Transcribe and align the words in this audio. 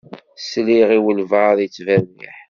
Sliɣ 0.49 0.89
i 0.97 0.99
walebɛaḍ 1.03 1.57
yettberriḥ. 1.61 2.37